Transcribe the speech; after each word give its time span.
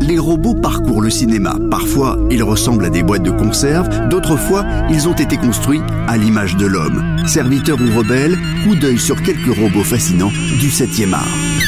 les 0.00 0.18
robots 0.18 0.54
parcourent 0.54 1.02
le 1.02 1.10
cinéma. 1.10 1.56
Parfois, 1.70 2.18
ils 2.30 2.42
ressemblent 2.42 2.84
à 2.84 2.90
des 2.90 3.02
boîtes 3.02 3.22
de 3.22 3.30
conserve, 3.30 4.08
d'autres 4.08 4.36
fois, 4.36 4.64
ils 4.90 5.08
ont 5.08 5.14
été 5.14 5.36
construits 5.36 5.82
à 6.06 6.16
l'image 6.16 6.56
de 6.56 6.66
l'homme. 6.66 7.02
Serviteurs 7.26 7.78
ou 7.80 7.98
rebelles, 7.98 8.38
coup 8.64 8.76
d'œil 8.76 8.98
sur 8.98 9.20
quelques 9.22 9.54
robots 9.56 9.84
fascinants 9.84 10.32
du 10.60 10.68
7e 10.68 11.14
art. 11.14 11.63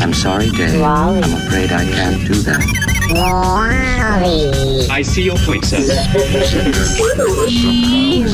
I'm 0.00 0.14
sorry, 0.14 0.50
Dave. 0.50 0.82
I'm 0.82 1.22
afraid 1.34 1.72
I 1.72 1.84
can't 1.84 2.24
do 2.26 2.34
that. 2.42 2.62
I 4.90 5.02
see 5.02 5.22
your 5.22 5.36
point, 5.38 5.64
sir. 5.64 5.78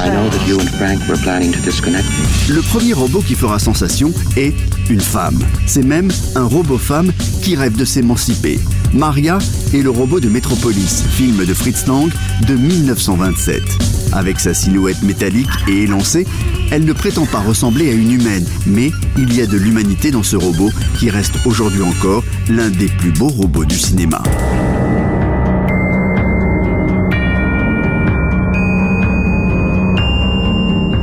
I 0.01 0.09
know 0.11 0.29
that 0.29 0.45
you 0.47 0.61
and 0.61 0.71
Frank 0.71 1.01
were 1.09 1.17
planning 1.17 1.53
to 1.53 1.61
disconnect 1.61 2.07
me. 2.07 2.55
Le 2.55 2.63
premier 2.63 2.93
robot 2.93 3.23
qui 3.23 3.35
fera 3.35 3.59
sensation 3.59 4.13
est 4.37 4.55
une 4.91 5.01
femme. 5.01 5.39
C'est 5.67 5.85
même 5.85 6.11
un 6.35 6.45
robot 6.45 6.79
femme 6.79 7.13
qui 7.43 7.57
rêve 7.57 7.77
de 7.77 7.85
s'émanciper. 7.85 8.59
Maria 8.93 9.39
est 9.73 9.83
le 9.83 9.91
robot 9.91 10.21
de 10.21 10.29
Metropolis, 10.29 11.05
film 11.11 11.45
de 11.45 11.55
Fritz 11.55 11.87
Lang 11.87 12.11
de 12.47 12.55
1927. 12.55 13.94
Avec 14.13 14.41
sa 14.41 14.55
silhouette 14.55 15.03
métallique 15.03 15.49
et 15.69 15.83
élancée, 15.83 16.27
elle 16.71 16.85
ne 16.85 16.93
prétend 16.93 17.27
pas 17.27 17.41
ressembler 17.41 17.91
à 17.91 17.93
une 17.93 18.13
humaine, 18.13 18.47
mais 18.67 18.91
il 19.17 19.35
y 19.35 19.41
a 19.41 19.47
de 19.47 19.57
l'humanité 19.57 20.11
dans 20.11 20.23
ce 20.23 20.37
robot 20.37 20.71
qui 20.99 21.11
reste 21.11 21.35
aujourd'hui 21.47 21.83
encore 21.83 22.25
l'un 22.49 22.71
des 22.71 22.87
plus 22.87 23.13
beaux 23.13 23.29
robots 23.29 23.65
du 23.65 23.79
cinéma. 23.79 24.23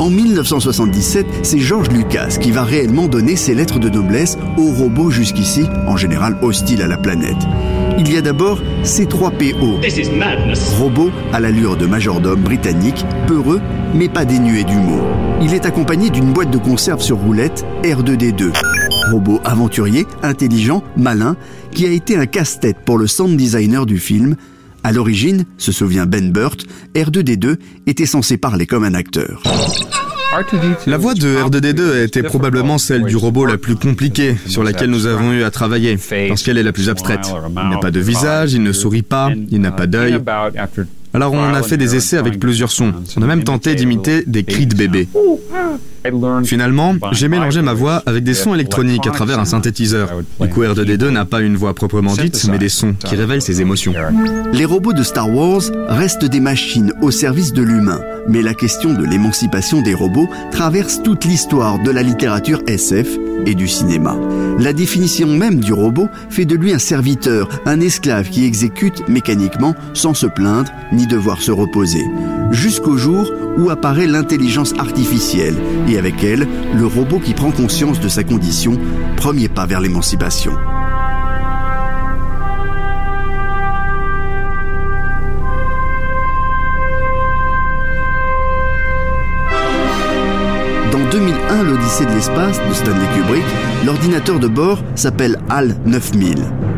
En 0.01 0.09
1977, 0.09 1.27
c'est 1.43 1.59
George 1.59 1.89
Lucas 1.91 2.37
qui 2.41 2.51
va 2.51 2.63
réellement 2.63 3.07
donner 3.07 3.35
ses 3.35 3.53
lettres 3.53 3.77
de 3.77 3.87
noblesse 3.87 4.35
aux 4.57 4.71
robots 4.71 5.11
jusqu'ici, 5.11 5.67
en 5.85 5.95
général 5.95 6.37
hostiles 6.41 6.81
à 6.81 6.87
la 6.87 6.97
planète. 6.97 7.37
Il 8.03 8.11
y 8.11 8.17
a 8.17 8.21
d'abord 8.23 8.59
C3PO, 8.83 9.79
This 9.79 9.97
is 9.97 10.09
madness. 10.09 10.73
robot 10.79 11.11
à 11.33 11.39
l'allure 11.39 11.77
de 11.77 11.85
majordome 11.85 12.41
britannique, 12.41 13.05
peureux 13.27 13.61
mais 13.93 14.09
pas 14.09 14.25
dénué 14.25 14.63
d'humour. 14.63 15.03
Il 15.39 15.53
est 15.53 15.67
accompagné 15.67 16.09
d'une 16.09 16.33
boîte 16.33 16.49
de 16.49 16.57
conserve 16.57 16.99
sur 16.99 17.17
roulette 17.17 17.63
R2D2. 17.83 18.53
Robot 19.11 19.39
aventurier, 19.43 20.07
intelligent, 20.23 20.83
malin, 20.97 21.35
qui 21.75 21.85
a 21.85 21.91
été 21.91 22.15
un 22.17 22.25
casse-tête 22.25 22.77
pour 22.83 22.97
le 22.97 23.05
sound 23.05 23.37
designer 23.37 23.85
du 23.85 23.99
film. 23.99 24.35
À 24.83 24.91
l'origine, 24.91 25.45
se 25.59 25.71
souvient 25.71 26.07
Ben 26.07 26.31
Burt, 26.31 26.65
R2D2 26.95 27.57
était 27.85 28.07
censé 28.07 28.37
parler 28.37 28.65
comme 28.65 28.83
un 28.83 28.95
acteur. 28.95 29.43
La 30.87 30.97
voix 30.97 31.13
de 31.13 31.35
R2D2 31.35 32.03
était 32.05 32.23
probablement 32.23 32.77
celle 32.77 33.03
du 33.03 33.17
robot 33.17 33.45
la 33.45 33.57
plus 33.57 33.75
compliquée 33.75 34.37
sur 34.47 34.63
laquelle 34.63 34.89
nous 34.89 35.05
avons 35.05 35.33
eu 35.33 35.43
à 35.43 35.51
travailler, 35.51 35.97
parce 36.29 36.43
qu'elle 36.43 36.57
est 36.57 36.63
la 36.63 36.71
plus 36.71 36.89
abstraite. 36.89 37.27
Il 37.49 37.69
n'a 37.69 37.77
pas 37.77 37.91
de 37.91 37.99
visage, 37.99 38.53
il 38.53 38.63
ne 38.63 38.71
sourit 38.71 39.01
pas, 39.01 39.29
il 39.49 39.59
n'a 39.59 39.71
pas 39.71 39.87
d'œil. 39.87 40.19
Alors 41.13 41.33
on 41.33 41.53
a 41.53 41.63
fait 41.63 41.77
des 41.77 41.95
essais 41.95 42.17
avec 42.17 42.39
plusieurs 42.39 42.71
sons. 42.71 42.93
On 43.17 43.21
a 43.21 43.27
même 43.27 43.43
tenté 43.43 43.75
d'imiter 43.75 44.23
des 44.25 44.43
cris 44.43 44.67
de 44.67 44.75
bébé. 44.75 45.07
Finalement, 46.43 46.95
j'ai 47.11 47.27
mélangé 47.27 47.61
ma 47.61 47.73
voix 47.73 48.01
avec 48.05 48.23
des 48.23 48.33
sons 48.33 48.53
électroniques 48.53 49.07
à 49.07 49.11
travers 49.11 49.39
un 49.39 49.45
synthétiseur. 49.45 50.09
Du 50.39 50.49
coup, 50.49 50.63
R2D2 50.63 51.09
n'a 51.09 51.25
pas 51.25 51.41
une 51.41 51.55
voix 51.55 51.73
proprement 51.73 52.13
dite, 52.13 52.47
mais 52.49 52.57
des 52.57 52.69
sons 52.69 52.93
qui 52.93 53.15
révèlent 53.15 53.41
ses 53.41 53.61
émotions. 53.61 53.93
Les 54.53 54.65
robots 54.65 54.93
de 54.93 55.03
Star 55.03 55.33
Wars 55.33 55.61
restent 55.87 56.25
des 56.25 56.39
machines 56.39 56.93
au 57.01 57.11
service 57.11 57.53
de 57.53 57.61
l'humain, 57.61 58.01
mais 58.27 58.41
la 58.41 58.53
question 58.53 58.93
de 58.93 59.03
l'émancipation 59.05 59.81
des 59.81 59.93
robots 59.93 60.29
traverse 60.51 61.01
toute 61.03 61.25
l'histoire 61.25 61.79
de 61.79 61.91
la 61.91 62.03
littérature 62.03 62.61
SF 62.67 63.07
et 63.45 63.55
du 63.55 63.67
cinéma. 63.67 64.15
La 64.59 64.73
définition 64.73 65.27
même 65.27 65.59
du 65.59 65.73
robot 65.73 66.09
fait 66.29 66.45
de 66.45 66.55
lui 66.55 66.73
un 66.73 66.79
serviteur, 66.79 67.49
un 67.65 67.79
esclave 67.79 68.29
qui 68.29 68.45
exécute 68.45 69.07
mécaniquement 69.07 69.75
sans 69.93 70.13
se 70.13 70.27
plaindre 70.27 70.71
ni 70.91 71.07
devoir 71.07 71.41
se 71.41 71.51
reposer, 71.51 72.05
jusqu'au 72.51 72.97
jour 72.97 73.31
où 73.57 73.69
apparaît 73.69 74.07
l'intelligence 74.07 74.73
artificielle 74.77 75.55
et 75.87 75.97
avec 75.97 76.23
elle 76.23 76.47
le 76.75 76.85
robot 76.85 77.19
qui 77.19 77.33
prend 77.33 77.51
conscience 77.51 77.99
de 77.99 78.07
sa 78.07 78.23
condition, 78.23 78.77
premier 79.17 79.49
pas 79.49 79.65
vers 79.65 79.81
l'émancipation. 79.81 80.53
De 91.99 92.13
l'espace 92.15 92.57
de 92.69 92.73
Stanley 92.73 93.05
Kubrick, 93.13 93.43
l'ordinateur 93.85 94.39
de 94.39 94.47
bord 94.47 94.81
s'appelle 94.95 95.37
HAL 95.49 95.75
9000. 95.85 96.35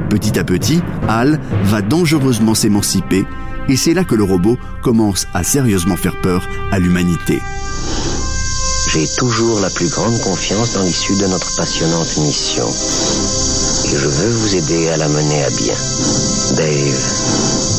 Petit 0.09 0.39
à 0.39 0.43
petit, 0.43 0.81
HAL 1.07 1.39
va 1.65 1.81
dangereusement 1.83 2.55
s'émanciper 2.55 3.25
et 3.69 3.77
c'est 3.77 3.93
là 3.93 4.03
que 4.03 4.15
le 4.15 4.23
robot 4.23 4.57
commence 4.81 5.27
à 5.35 5.43
sérieusement 5.43 5.97
faire 5.97 6.19
peur 6.21 6.41
à 6.71 6.79
l'humanité. 6.79 7.39
J'ai 8.91 9.07
toujours 9.15 9.59
la 9.59 9.69
plus 9.69 9.89
grande 9.89 10.19
confiance 10.21 10.73
dans 10.73 10.83
l'issue 10.83 11.15
de 11.15 11.27
notre 11.27 11.55
passionnante 11.55 12.17
mission. 12.17 12.67
Et 13.85 13.95
je 13.95 14.07
veux 14.07 14.31
vous 14.31 14.55
aider 14.55 14.89
à 14.89 14.97
la 14.97 15.07
mener 15.09 15.43
à 15.43 15.49
bien. 15.51 15.75
Dave, 16.57 17.72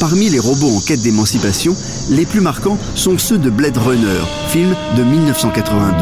Parmi 0.00 0.28
les 0.30 0.40
robots 0.40 0.76
en 0.76 0.80
quête 0.80 1.00
d'émancipation, 1.00 1.76
les 2.10 2.26
plus 2.26 2.40
marquants 2.40 2.76
sont 2.96 3.18
ceux 3.18 3.38
de 3.38 3.50
Blade 3.50 3.76
Runner, 3.76 4.20
film 4.48 4.74
de 4.96 5.04
1982. 5.04 5.96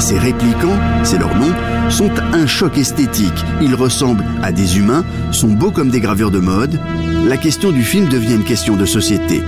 Ces 0.00 0.18
réplicants, 0.18 0.78
c'est 1.04 1.18
leur 1.18 1.32
nom, 1.36 1.52
sont 1.90 2.10
un 2.32 2.48
choc 2.48 2.76
esthétique. 2.76 3.44
Ils 3.62 3.76
ressemblent 3.76 4.24
à 4.42 4.50
des 4.50 4.78
humains, 4.78 5.04
sont 5.30 5.48
beaux 5.48 5.70
comme 5.70 5.90
des 5.90 6.00
gravures 6.00 6.32
de 6.32 6.40
mode. 6.40 6.80
La 7.28 7.36
question 7.36 7.70
du 7.70 7.84
film 7.84 8.08
devient 8.08 8.34
une 8.34 8.44
question 8.44 8.74
de 8.74 8.84
société. 8.84 9.42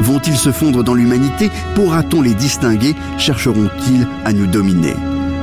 Vont-ils 0.00 0.36
se 0.36 0.50
fondre 0.50 0.82
dans 0.82 0.94
l'humanité? 0.94 1.48
Pourra-t-on 1.76 2.22
les 2.22 2.34
distinguer? 2.34 2.96
Chercheront-ils 3.18 4.08
à 4.24 4.32
nous 4.32 4.48
dominer? 4.48 4.94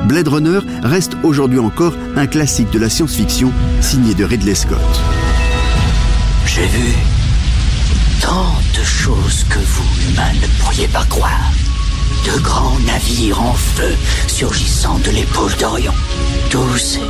Blade 0.06 0.28
Runner 0.28 0.58
reste 0.82 1.16
aujourd'hui 1.22 1.58
encore 1.58 1.94
un 2.16 2.26
classique 2.26 2.70
de 2.70 2.78
la 2.78 2.88
science-fiction 2.88 3.52
signé 3.80 4.14
de 4.14 4.24
Ridley 4.24 4.54
Scott. 4.54 4.78
J'ai 6.46 6.66
vu 6.66 6.92
tant 8.20 8.54
de 8.78 8.84
choses 8.84 9.44
que 9.48 9.58
vous, 9.58 10.10
humains, 10.10 10.32
ne 10.40 10.62
pourriez 10.62 10.88
pas 10.88 11.04
croire. 11.04 11.50
De 12.26 12.38
grands 12.40 12.78
navires 12.86 13.40
en 13.40 13.54
feu 13.54 13.96
surgissant 14.28 14.98
de 14.98 15.10
l'épaule 15.10 15.52
d'Orion. 15.58 15.92
Tous 16.50 16.78
ces 16.78 17.00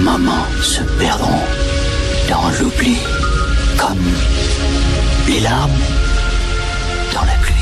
moments 0.00 0.46
se 0.62 0.82
perdront 0.98 1.42
dans 2.28 2.50
l'oubli, 2.60 2.96
comme 3.78 3.98
les 5.28 5.40
larmes 5.40 5.70
dans 7.14 7.22
la 7.22 7.34
pluie. 7.42 7.54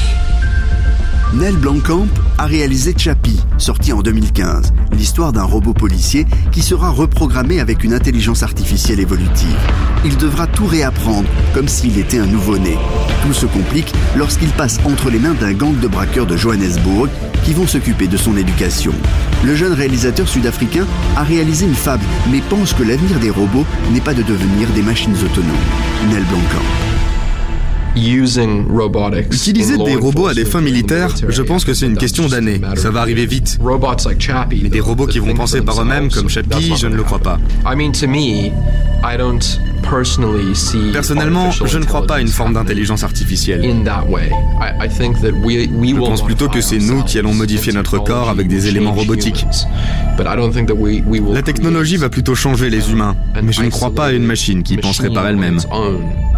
Nell 1.34 1.56
Blomkamp 1.56 2.08
a 2.38 2.46
réalisé 2.46 2.94
Chappie, 2.96 3.40
sorti 3.58 3.92
en 3.92 4.00
2015, 4.00 4.72
l'histoire 4.92 5.32
d'un 5.32 5.44
robot 5.44 5.72
policier 5.72 6.26
qui 6.50 6.62
sera 6.62 6.90
reprogrammé 6.90 7.60
avec 7.60 7.84
une 7.84 7.94
intelligence 7.94 8.42
artificielle 8.42 9.00
évolutive. 9.00 9.56
Il 10.04 10.16
devra 10.16 10.46
tout 10.46 10.66
réapprendre, 10.66 11.28
comme 11.54 11.68
s'il 11.68 11.98
était 11.98 12.18
un 12.18 12.26
nouveau-né. 12.26 12.76
Tout 13.22 13.32
se 13.32 13.46
complique 13.46 13.92
lorsqu'il 14.16 14.50
passe 14.50 14.80
entre 14.84 15.10
les 15.10 15.18
mains 15.18 15.34
d'un 15.34 15.52
gang 15.52 15.78
de 15.78 15.88
braqueurs 15.88 16.26
de 16.26 16.36
Johannesburg 16.36 17.08
qui 17.44 17.52
vont 17.52 17.66
s'occuper 17.66 18.08
de 18.08 18.16
son 18.16 18.36
éducation. 18.36 18.92
Le 19.44 19.54
jeune 19.54 19.72
réalisateur 19.72 20.28
sud-africain 20.28 20.86
a 21.16 21.22
réalisé 21.22 21.66
une 21.66 21.74
fable, 21.74 22.04
mais 22.30 22.40
pense 22.48 22.72
que 22.72 22.82
l'avenir 22.82 23.18
des 23.20 23.30
robots 23.30 23.66
n'est 23.92 24.00
pas 24.00 24.14
de 24.14 24.22
devenir 24.22 24.68
des 24.74 24.82
machines 24.82 25.16
autonomes. 25.24 25.56
Nel. 26.10 26.24
Utiliser 27.94 29.76
des 29.76 29.96
robots 29.96 30.26
à 30.26 30.34
des 30.34 30.44
fins 30.44 30.60
militaires, 30.60 31.14
je 31.28 31.42
pense 31.42 31.64
que 31.64 31.74
c'est 31.74 31.86
une 31.86 31.96
question 31.96 32.26
d'années. 32.26 32.60
Ça 32.76 32.90
va 32.90 33.00
arriver 33.00 33.26
vite. 33.26 33.58
Mais 34.62 34.68
des 34.68 34.80
robots 34.80 35.06
qui 35.06 35.18
vont 35.18 35.34
penser 35.34 35.60
par 35.60 35.80
eux-mêmes, 35.82 36.10
comme 36.10 36.28
Chappie, 36.28 36.74
je 36.78 36.86
ne 36.86 36.96
le 36.96 37.02
crois 37.02 37.18
pas. 37.18 37.38
Personnellement, 40.92 41.50
je 41.50 41.78
ne 41.78 41.84
crois 41.84 42.06
pas 42.06 42.16
à 42.16 42.20
une 42.20 42.28
forme 42.28 42.54
d'intelligence 42.54 43.02
artificielle. 43.02 43.62
Je 43.62 45.96
pense 45.96 46.24
plutôt 46.24 46.48
que 46.48 46.60
c'est 46.60 46.78
nous 46.78 47.02
qui 47.02 47.18
allons 47.18 47.34
modifier 47.34 47.72
notre 47.72 47.98
corps 47.98 48.30
avec 48.30 48.48
des 48.48 48.68
éléments 48.68 48.92
robotiques. 48.92 49.44
La 50.18 51.42
technologie 51.42 51.96
va 51.96 52.08
plutôt 52.08 52.34
changer 52.34 52.70
les 52.70 52.90
humains, 52.90 53.16
mais 53.42 53.52
je 53.52 53.62
ne 53.62 53.70
crois 53.70 53.94
pas 53.94 54.06
à 54.06 54.12
une 54.12 54.24
machine 54.24 54.62
qui 54.62 54.76
penserait 54.76 55.10
par 55.10 55.26
elle-même. 55.26 55.58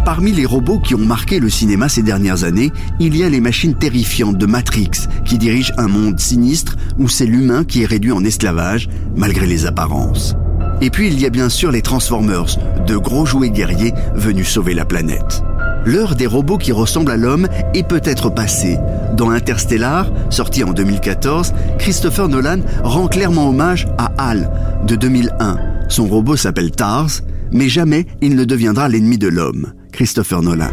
Parmi 0.03 0.31
les 0.31 0.45
robots 0.45 0.79
qui 0.79 0.93
ont 0.93 0.99
marqué 0.99 1.39
le 1.39 1.44
cinéma 1.49 1.89
ces 1.89 2.01
dernières 2.01 2.43
années, 2.43 2.71
il 2.99 3.15
y 3.15 3.23
a 3.23 3.29
les 3.29 3.41
machines 3.41 3.75
terrifiantes 3.75 4.37
de 4.37 4.45
Matrix 4.45 4.91
qui 5.25 5.37
dirigent 5.37 5.73
un 5.77 5.87
monde 5.87 6.19
sinistre 6.19 6.75
où 6.97 7.07
c'est 7.07 7.25
l'humain 7.25 7.63
qui 7.63 7.83
est 7.83 7.85
réduit 7.87 8.11
en 8.11 8.23
esclavage 8.23 8.89
malgré 9.15 9.45
les 9.45 9.65
apparences. 9.65 10.35
Et 10.81 10.89
puis 10.89 11.07
il 11.07 11.19
y 11.19 11.25
a 11.25 11.29
bien 11.29 11.49
sûr 11.49 11.71
les 11.71 11.81
Transformers, 11.81 12.57
de 12.85 12.97
gros 12.97 13.25
jouets 13.25 13.49
guerriers 13.49 13.93
venus 14.15 14.49
sauver 14.49 14.73
la 14.73 14.85
planète. 14.85 15.43
L'heure 15.85 16.15
des 16.15 16.25
robots 16.25 16.57
qui 16.57 16.71
ressemblent 16.71 17.11
à 17.11 17.17
l'homme 17.17 17.47
est 17.75 17.87
peut-être 17.87 18.29
passée. 18.29 18.77
Dans 19.15 19.29
Interstellar, 19.29 20.11
sorti 20.31 20.63
en 20.63 20.73
2014, 20.73 21.53
Christopher 21.77 22.27
Nolan 22.27 22.59
rend 22.83 23.07
clairement 23.07 23.49
hommage 23.49 23.85
à 23.97 24.11
HAL 24.17 24.49
de 24.87 24.95
2001. 24.95 25.57
Son 25.87 26.07
robot 26.07 26.35
s'appelle 26.35 26.71
TARS, 26.71 27.21
mais 27.51 27.69
jamais 27.69 28.07
il 28.21 28.35
ne 28.35 28.45
deviendra 28.45 28.89
l'ennemi 28.89 29.19
de 29.19 29.27
l'homme. 29.27 29.73
Christopher 29.95 30.41
Nolan. 30.41 30.69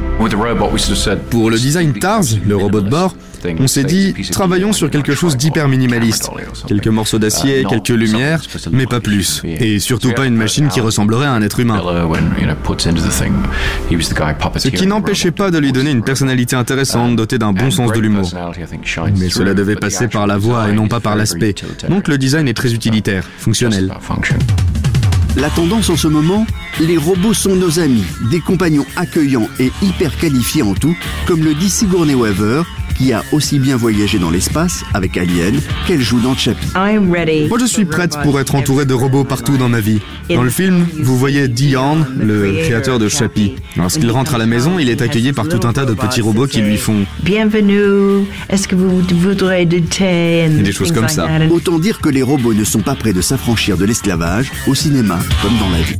Pour 1.31 1.51
le 1.51 1.59
design 1.59 1.93
TARS, 1.93 2.25
le 2.45 2.57
robot 2.57 2.81
de 2.81 2.91
bord, 2.91 3.15
on 3.59 3.67
s'est 3.67 3.85
dit, 3.85 4.15
travaillons 4.31 4.73
sur 4.73 4.91
quelque 4.91 5.15
chose 5.15 5.37
d'hyper 5.37 5.69
minimaliste. 5.69 6.31
Quelques 6.67 6.89
morceaux 6.89 7.19
d'acier, 7.19 7.65
quelques 7.69 7.89
lumières, 7.89 8.43
mais 8.73 8.87
pas 8.87 9.01
plus. 9.01 9.43
Et 9.45 9.79
surtout 9.79 10.13
pas 10.13 10.27
une 10.27 10.35
machine 10.37 10.69
qui 10.69 10.81
ressemblerait 10.81 11.27
à 11.27 11.33
un 11.33 11.43
être 11.43 11.61
humain. 11.61 11.81
Ce 14.57 14.69
qui 14.69 14.87
n'empêchait 14.87 15.31
pas 15.31 15.51
de 15.51 15.59
lui 15.59 15.73
donner 15.73 15.91
une 15.91 16.03
personnalité 16.03 16.57
intéressante, 16.57 17.17
dotée 17.17 17.39
d'un 17.39 17.53
bon 17.53 17.71
sens 17.71 17.93
de 17.93 18.01
l'humour. 18.01 18.31
Mais 19.17 19.29
cela 19.29 19.55
devait 19.55 19.77
passer 19.77 20.09
par 20.09 20.27
la 20.27 20.37
voix 20.37 20.69
et 20.69 20.73
non 20.73 20.89
pas 20.89 21.01
par 21.01 21.17
l'aspect. 21.17 21.55
Donc 21.89 22.09
le 22.09 22.19
design 22.19 22.49
est 22.49 22.55
très 22.55 22.75
utilitaire, 22.75 23.25
fonctionnel. 23.39 23.93
La 25.37 25.49
tendance 25.49 25.88
en 25.88 25.96
ce 25.96 26.08
moment 26.08 26.46
Les 26.79 26.99
robots 26.99 27.32
sont 27.32 27.56
nos 27.56 27.79
amis, 27.79 28.05
des 28.31 28.40
compagnons 28.40 28.84
accueillants 28.96 29.49
et 29.58 29.73
hyper 29.81 30.17
qualifiés 30.19 30.62
en 30.62 30.75
tout, 30.75 30.94
comme 31.26 31.43
le 31.43 31.55
dit 31.55 31.70
Sigourney 31.70 32.14
Weaver, 32.14 32.62
qui 32.94 33.12
a 33.12 33.23
aussi 33.33 33.59
bien 33.59 33.77
voyagé 33.77 34.19
dans 34.19 34.31
l'espace 34.31 34.85
avec 34.94 35.17
Alien 35.17 35.61
qu'elle 35.87 36.00
joue 36.00 36.21
dans 36.21 36.37
Chappie. 36.37 36.69
Moi 36.75 37.59
je 37.59 37.67
suis 37.67 37.85
prête 37.85 38.17
pour 38.23 38.39
être 38.41 38.55
entourée 38.55 38.85
de 38.85 38.94
robots 38.94 39.25
partout 39.25 39.56
dans 39.56 39.69
ma 39.69 39.81
vie. 39.81 40.00
Dans 40.31 40.43
le 40.43 40.50
film, 40.50 40.87
vous 40.99 41.17
voyez 41.17 41.49
Dion, 41.49 42.06
le 42.19 42.62
créateur 42.62 42.99
de 42.99 43.09
Chappie. 43.09 43.55
Lorsqu'il 43.77 44.11
rentre 44.11 44.35
à 44.35 44.39
la 44.39 44.47
maison, 44.47 44.79
il 44.79 44.89
est 44.89 45.03
accueilli 45.03 45.33
par 45.33 45.49
tout 45.49 45.67
un 45.67 45.73
tas 45.73 45.85
de 45.85 45.94
petits 45.94 46.21
robots 46.21 46.47
qui 46.47 46.61
lui 46.61 46.77
font 46.77 47.05
Bienvenue, 47.23 48.27
est-ce 48.49 48.69
que 48.69 48.75
vous 48.75 49.00
voudrez 49.00 49.67
du 49.67 49.83
thé 49.83 50.49
Des 50.49 50.73
choses 50.73 50.93
comme 50.93 51.09
ça. 51.09 51.29
Autant 51.50 51.79
dire 51.79 52.00
que 52.00 52.09
les 52.09 52.23
robots 52.23 52.55
ne 52.55 52.65
sont 52.65 52.81
pas 52.81 52.94
prêts 52.94 53.12
de 53.12 53.21
s'affranchir 53.21 53.77
de 53.77 53.85
l'esclavage, 53.85 54.50
au 54.67 54.75
cinéma 54.75 55.19
comme 55.43 55.56
dans 55.59 55.71
la 55.71 55.81
vie. 55.83 55.97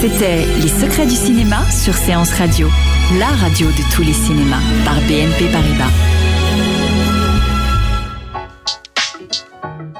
C'était 0.00 0.44
Les 0.60 0.68
secrets 0.68 1.06
du 1.06 1.14
cinéma 1.14 1.64
sur 1.70 1.94
Séance 1.94 2.30
Radio, 2.32 2.68
la 3.12 3.28
radio 3.28 3.68
de 3.68 3.94
tous 3.94 4.02
les 4.02 4.12
cinémas 4.12 4.60
par 4.84 4.96
BNP 5.02 5.48
Paribas. 5.52 5.90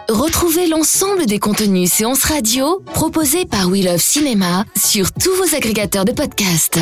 Retrouvez 0.09 0.67
l'ensemble 0.67 1.27
des 1.27 1.39
contenus 1.39 1.93
séances 1.93 2.25
radio 2.25 2.83
proposés 2.95 3.45
par 3.45 3.69
We 3.69 3.85
Love 3.85 4.01
Cinéma 4.01 4.65
sur 4.77 5.13
tous 5.13 5.35
vos 5.37 5.55
agrégateurs 5.55 6.05
de 6.05 6.13
podcasts. 6.13 6.81